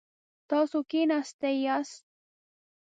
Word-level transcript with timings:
تاسو 0.49 0.77
کښیناستی 0.89 1.55
یاست؟ 1.65 2.03